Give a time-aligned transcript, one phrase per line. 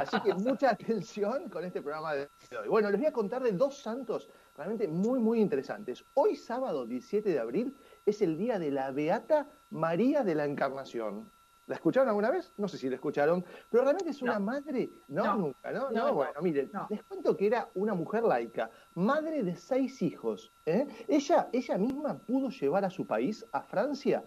[0.00, 2.68] Así que mucha atención con este programa de hoy.
[2.68, 6.04] Bueno, les voy a contar de dos santos realmente muy, muy interesantes.
[6.14, 7.76] Hoy, sábado 17 de abril,
[8.06, 11.30] es el día de la Beata María de la Encarnación.
[11.66, 12.52] ¿La escucharon alguna vez?
[12.56, 15.90] No sé si la escucharon, pero realmente es una madre, no, nunca, ¿no?
[15.92, 20.50] No, bueno, miren, les cuento que era una mujer laica, madre de seis hijos.
[20.66, 20.88] ¿eh?
[21.06, 24.24] Ella, ella misma pudo llevar a su país, a Francia,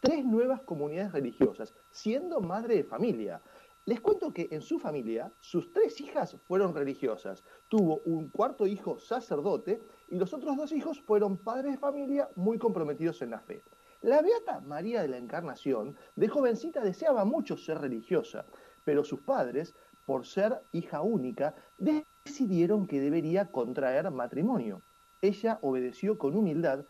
[0.00, 3.42] tres nuevas comunidades religiosas, siendo madre de familia.
[3.86, 7.42] Les cuento que en su familia, sus tres hijas fueron religiosas.
[7.68, 12.58] Tuvo un cuarto hijo sacerdote y los otros dos hijos fueron padres de familia muy
[12.58, 13.62] comprometidos en la fe.
[14.02, 18.44] La Beata María de la Encarnación, de jovencita, deseaba mucho ser religiosa,
[18.84, 19.74] pero sus padres,
[20.06, 24.82] por ser hija única, decidieron que debería contraer matrimonio.
[25.22, 26.84] Ella obedeció con humildad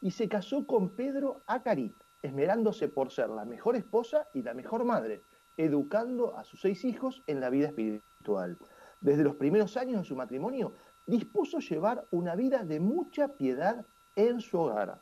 [0.00, 4.84] y se casó con Pedro Acarí, esmerándose por ser la mejor esposa y la mejor
[4.84, 5.22] madre,
[5.56, 8.58] educando a sus seis hijos en la vida espiritual.
[9.00, 10.72] Desde los primeros años de su matrimonio,
[11.06, 13.84] dispuso llevar una vida de mucha piedad
[14.16, 15.00] en su hogar.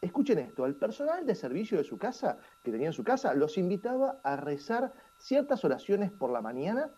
[0.00, 3.58] Escuchen esto, el personal de servicio de su casa, que tenía en su casa, los
[3.58, 6.90] invitaba a rezar ciertas oraciones por la mañana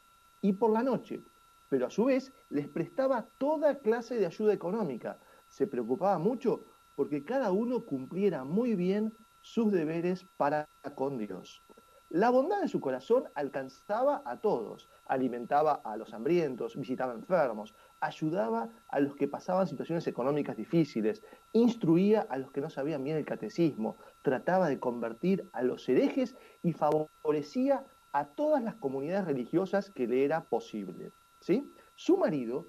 [0.43, 1.23] y por la noche,
[1.69, 5.19] pero a su vez les prestaba toda clase de ayuda económica.
[5.49, 6.65] Se preocupaba mucho
[6.97, 11.63] porque cada uno cumpliera muy bien sus deberes para con Dios.
[12.11, 18.71] La bondad de su corazón alcanzaba a todos, alimentaba a los hambrientos, visitaba enfermos, ayudaba
[18.89, 23.27] a los que pasaban situaciones económicas difíciles, instruía a los que no sabían bien el
[23.27, 30.07] catecismo, trataba de convertir a los herejes y favorecía a todas las comunidades religiosas que
[30.07, 31.13] le era posible.
[31.41, 31.71] ¿sí?
[31.95, 32.69] Su marido,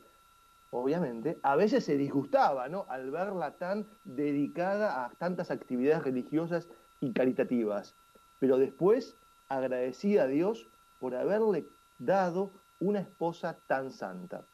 [0.70, 2.88] obviamente, a veces se disgustaba ¿no?
[2.90, 6.68] al verla tan dedicada a tantas actividades religiosas
[7.00, 7.96] y caritativas,
[8.40, 9.16] pero después
[9.50, 10.69] agradecía a Dios
[11.00, 14.45] por haberle dado una esposa tan santa.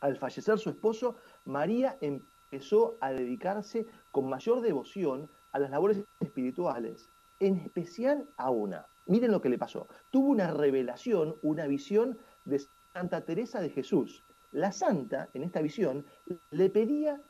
[0.00, 7.08] Al fallecer su esposo, María empezó a dedicarse con mayor devoción a las labores espirituales,
[7.38, 8.86] en especial a una.
[9.06, 9.86] Miren lo que le pasó.
[10.10, 12.62] Tuvo una revelación, una visión de
[12.94, 14.24] Santa Teresa de Jesús.
[14.50, 16.04] La santa, en esta visión,
[16.50, 17.20] le pedía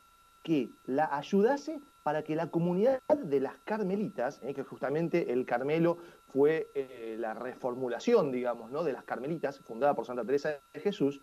[0.42, 5.98] que la ayudase para que la comunidad de las carmelitas, eh, que justamente el Carmelo
[6.32, 8.84] fue eh, la reformulación, digamos, ¿no?
[8.84, 11.20] de las carmelitas, fundada por Santa Teresa de Jesús,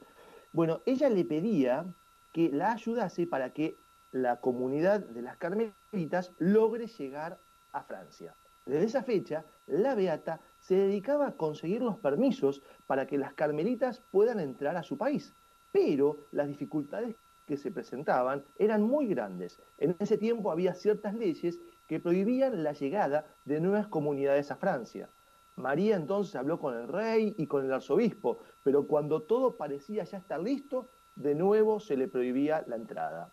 [0.52, 1.86] bueno, ella le pedía
[2.31, 3.75] que la ayudase para que
[4.12, 7.40] la comunidad de las carmelitas logre llegar
[7.72, 8.36] a Francia.
[8.66, 14.02] Desde esa fecha, la Beata se dedicaba a conseguir los permisos para que las carmelitas
[14.12, 15.34] puedan entrar a su país,
[15.72, 17.16] pero las dificultades
[17.48, 19.59] que se presentaban eran muy grandes.
[19.80, 21.59] En ese tiempo había ciertas leyes
[21.90, 25.10] que prohibían la llegada de nuevas comunidades a Francia.
[25.56, 30.20] María entonces habló con el rey y con el arzobispo, pero cuando todo parecía ya
[30.20, 33.32] estar listo, de nuevo se le prohibía la entrada.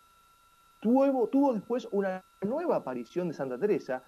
[0.79, 4.03] Tuvo, después una nueva aparición de Santa Teresa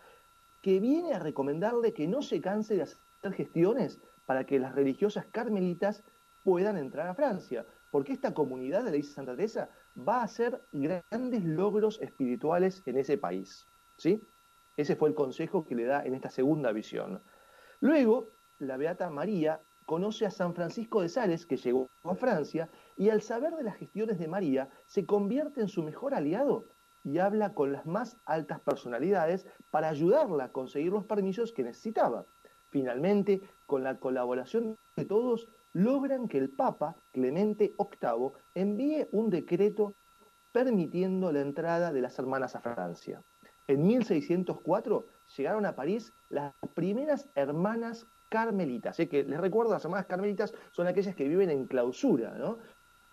[0.64, 5.28] que viene a recomendarle que no se canse de hacer gestiones para que las religiosas
[5.28, 6.04] carmelitas
[6.44, 11.46] puedan entrar a Francia, porque esta comunidad, le dice Santa Teresa, va a hacer grandes
[11.46, 13.68] logros espirituales en ese país.
[14.00, 14.22] ¿sí?
[14.80, 17.22] Ese fue el consejo que le da en esta segunda visión.
[17.82, 18.30] Luego,
[18.60, 23.22] la Beata María conoce a San Francisco de Sales, que llegó a Francia, y al
[23.22, 26.64] saber de las gestiones de María, se convierte en su mejor aliado
[27.04, 32.26] y habla con las más altas personalidades para ayudarla a conseguir los permisos que necesitaba.
[32.70, 39.94] Finalmente, con la colaboración de todos, logran que el Papa Clemente VIII envíe un decreto
[40.54, 43.22] permitiendo la entrada de las hermanas a Francia.
[43.70, 45.06] En 1604
[45.38, 48.98] llegaron a París las primeras hermanas carmelitas.
[48.98, 52.58] que les recuerdo, las hermanas carmelitas son aquellas que viven en clausura, ¿no?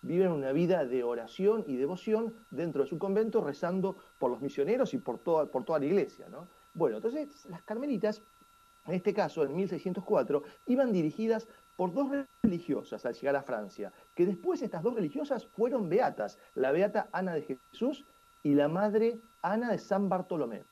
[0.01, 4.95] Viven una vida de oración y devoción dentro de su convento, rezando por los misioneros
[4.95, 6.47] y por toda, por toda la iglesia, ¿no?
[6.73, 8.23] Bueno, entonces las carmelitas,
[8.87, 12.09] en este caso, en 1604, iban dirigidas por dos
[12.41, 17.35] religiosas al llegar a Francia, que después estas dos religiosas fueron beatas, la beata Ana
[17.35, 18.07] de Jesús
[18.43, 20.65] y la madre Ana de San Bartolomé.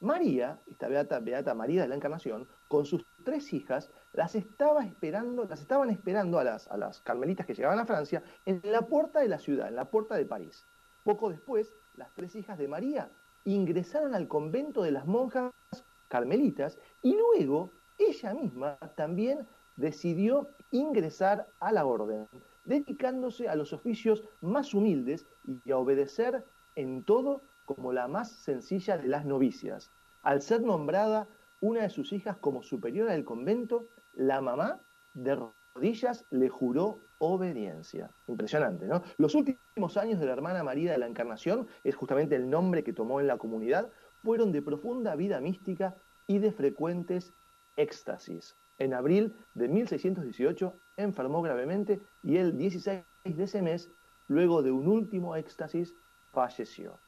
[0.00, 5.44] María, esta beata, beata María de la Encarnación, con sus tres hijas, las estaba esperando,
[5.44, 9.20] las estaban esperando a las, a las carmelitas que llegaban a Francia en la puerta
[9.20, 10.64] de la ciudad, en la puerta de París.
[11.04, 13.10] Poco después, las tres hijas de María
[13.44, 15.52] ingresaron al convento de las monjas
[16.08, 19.46] carmelitas y luego ella misma también
[19.76, 22.26] decidió ingresar a la orden,
[22.64, 26.44] dedicándose a los oficios más humildes y a obedecer
[26.80, 29.90] en todo como la más sencilla de las novicias.
[30.22, 31.28] Al ser nombrada
[31.60, 34.80] una de sus hijas como superiora del convento, la mamá
[35.74, 38.10] rodillas le juró obediencia.
[38.26, 39.02] Impresionante, ¿no?
[39.18, 42.92] Los últimos años de la hermana María de la Encarnación, es justamente el nombre que
[42.92, 43.90] tomó en la comunidad,
[44.22, 45.94] fueron de profunda vida mística
[46.26, 47.34] y de frecuentes
[47.76, 48.56] éxtasis.
[48.78, 53.90] En abril de 1618 enfermó gravemente y el 16 de ese mes,
[54.26, 55.94] luego de un último éxtasis,
[56.32, 56.98] falleció.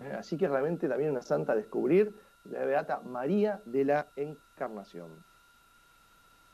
[0.00, 0.12] ¿Eh?
[0.18, 2.14] Así que realmente también una santa a descubrir,
[2.44, 5.24] la Beata María de la Encarnación.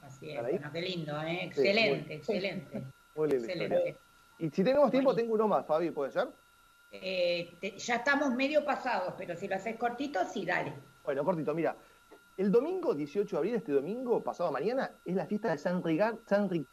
[0.02, 1.44] Así es, bueno, qué lindo, ¿eh?
[1.44, 2.82] excelente, excelente.
[3.14, 3.44] Muy lindo.
[3.44, 3.96] Excelente.
[4.38, 6.28] Y si tenemos tiempo, tengo uno más, Fabi, ¿puede ser?
[6.90, 10.74] Eh, ya estamos medio pasados, pero si lo haces cortito, sí, dale.
[11.04, 11.76] Bueno, cortito, mira.
[12.36, 15.82] El domingo 18 de abril, este domingo, pasado mañana, es la fiesta de San,
[16.24, 16.68] San Ricardo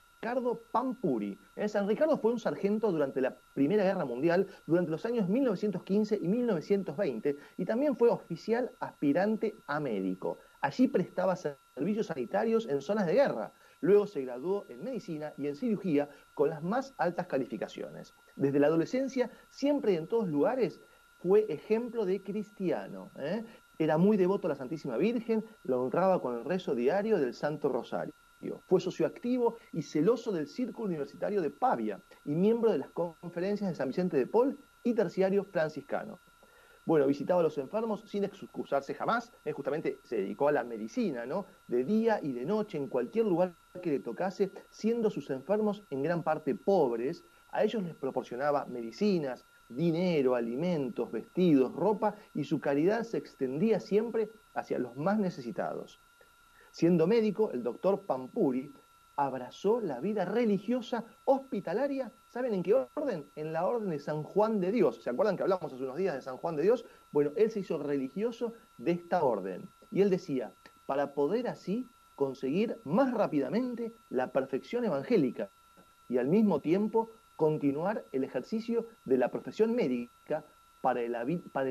[0.72, 1.38] Pampuri.
[1.56, 6.20] Eh, San Ricardo fue un sargento durante la Primera Guerra Mundial, durante los años 1915
[6.20, 10.40] y 1920, y también fue oficial aspirante a médico.
[10.62, 13.54] Allí prestaba servicios sanitarios en zonas de guerra.
[13.82, 18.16] Luego se graduó en medicina y en cirugía con las más altas calificaciones.
[18.36, 20.82] Desde la adolescencia, siempre y en todos lugares,
[21.20, 23.12] fue ejemplo de cristiano.
[23.20, 23.46] ¿eh?
[23.78, 27.70] Era muy devoto a la Santísima Virgen, lo honraba con el rezo diario del Santo
[27.70, 28.14] Rosario.
[28.68, 33.76] Fue socioactivo y celoso del Círculo Universitario de Pavia y miembro de las conferencias de
[33.76, 36.20] San Vicente de Paul y terciario franciscano.
[36.86, 41.26] Bueno, visitaba a los enfermos sin excusarse jamás, eh, justamente se dedicó a la medicina,
[41.26, 41.48] ¿no?
[41.68, 46.04] De día y de noche, en cualquier lugar que le tocase, siendo sus enfermos en
[46.04, 53.02] gran parte pobres, a ellos les proporcionaba medicinas, dinero, alimentos, vestidos, ropa, y su caridad
[53.02, 56.00] se extendía siempre hacia los más necesitados.
[56.76, 58.70] Siendo médico, el doctor Pampuri
[59.16, 62.12] abrazó la vida religiosa hospitalaria.
[62.28, 63.32] ¿Saben en qué orden?
[63.38, 65.02] En la orden de San Juan de Dios.
[65.02, 66.84] ¿Se acuerdan que hablamos hace unos días de San Juan de Dios?
[67.14, 69.70] Bueno, él se hizo religioso de esta orden.
[69.90, 70.54] Y él decía,
[70.86, 71.88] para poder así
[72.18, 75.50] conseguir más rápidamente la perfección evangélica
[76.10, 80.12] y al mismo tiempo continuar el ejercicio de la profesión médica
[80.86, 81.16] para el,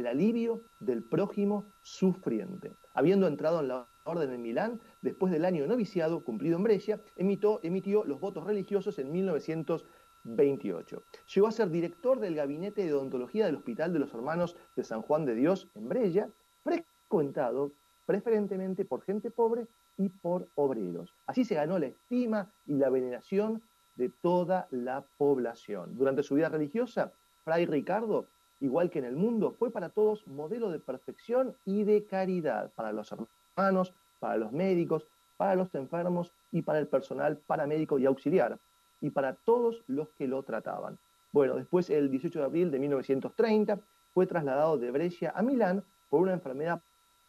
[0.09, 2.73] alivio del prójimo sufriente.
[2.95, 7.61] Habiendo entrado en la orden en Milán, después del año noviciado cumplido en Brescia, emitió,
[7.63, 11.03] emitió los votos religiosos en 1928.
[11.33, 15.01] Llegó a ser director del gabinete de odontología del Hospital de los Hermanos de San
[15.03, 16.29] Juan de Dios en Brescia,
[16.65, 17.71] frecuentado
[18.07, 21.15] preferentemente por gente pobre y por obreros.
[21.29, 23.63] Así se ganó la estima y la veneración
[23.95, 25.97] de toda la población.
[25.97, 27.13] Durante su vida religiosa,
[27.45, 28.27] Fray Ricardo,
[28.61, 32.93] igual que en el mundo, fue para todos modelo de perfección y de caridad, para
[32.93, 35.07] los hermanos, para los médicos,
[35.37, 38.59] para los enfermos y para el personal paramédico y auxiliar,
[39.01, 40.99] y para todos los que lo trataban.
[41.33, 43.81] Bueno, después, el 18 de abril de 1930,
[44.13, 46.81] fue trasladado de Brescia a Milán por una enfermedad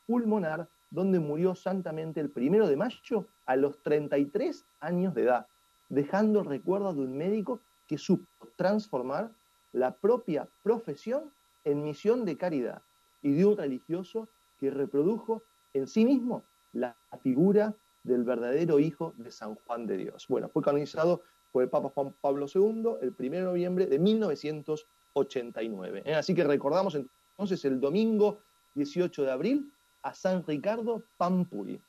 [0.05, 5.47] pulmonar, donde murió santamente el primero de mayo a los 33 años de edad
[5.89, 8.25] dejando el recuerdo de un médico que supo
[8.55, 9.31] transformar
[9.75, 11.31] la propia profesión
[11.65, 12.81] en misión de caridad
[13.21, 14.29] y de un religioso
[14.59, 15.43] que reprodujo
[15.73, 20.27] en sí mismo la figura del verdadero hijo de San Juan de Dios.
[20.29, 26.03] Bueno, fue canonizado por el Papa Juan Pablo II el 1 de noviembre de 1989.
[26.05, 26.15] ¿eh?
[26.15, 28.39] Así que recordamos entonces el domingo
[28.75, 29.73] 18 de abril
[30.03, 31.81] a San Ricardo Pampuri.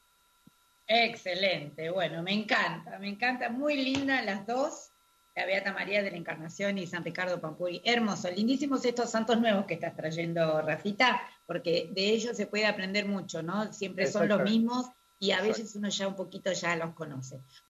[0.88, 4.92] Excelente, bueno, me encanta, me encanta, muy linda las dos,
[5.36, 9.66] la Beata María de la Encarnación y San Ricardo Pampuri, hermoso, lindísimos estos santos nuevos
[9.66, 13.70] que estás trayendo, Rafita, porque de ellos se puede aprender mucho, ¿no?
[13.70, 14.86] Siempre son los mismos
[15.18, 17.42] y a veces uno ya un poquito ya los conoce.